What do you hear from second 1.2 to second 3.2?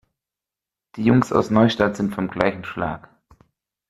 aus Neustadt sind vom gleichen Schlag.